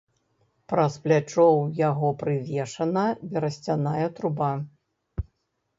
[0.71, 3.05] Праз плячо ў яго прывешана
[3.35, 4.51] берасцяная труба.